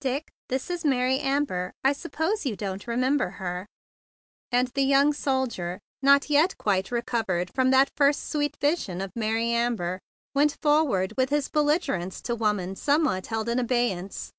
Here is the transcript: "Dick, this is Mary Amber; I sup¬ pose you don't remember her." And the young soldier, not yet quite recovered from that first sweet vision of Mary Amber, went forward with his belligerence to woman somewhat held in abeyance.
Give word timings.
"Dick, 0.00 0.30
this 0.48 0.70
is 0.70 0.84
Mary 0.84 1.18
Amber; 1.18 1.72
I 1.82 1.92
sup¬ 1.92 2.12
pose 2.12 2.46
you 2.46 2.54
don't 2.54 2.86
remember 2.86 3.30
her." 3.30 3.66
And 4.52 4.68
the 4.74 4.84
young 4.84 5.12
soldier, 5.12 5.80
not 6.00 6.30
yet 6.30 6.56
quite 6.56 6.92
recovered 6.92 7.50
from 7.52 7.72
that 7.72 7.90
first 7.96 8.30
sweet 8.30 8.56
vision 8.60 9.00
of 9.00 9.10
Mary 9.16 9.48
Amber, 9.50 9.98
went 10.36 10.56
forward 10.62 11.14
with 11.16 11.30
his 11.30 11.48
belligerence 11.48 12.20
to 12.20 12.36
woman 12.36 12.76
somewhat 12.76 13.26
held 13.26 13.48
in 13.48 13.58
abeyance. 13.58 14.30